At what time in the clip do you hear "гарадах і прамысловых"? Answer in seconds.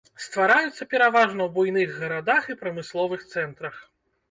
1.99-3.29